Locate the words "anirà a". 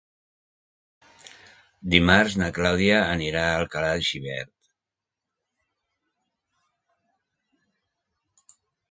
3.01-3.59